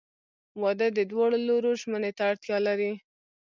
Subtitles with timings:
[0.61, 2.91] •واده د دواړو لورو ژمنې ته اړتیا لري.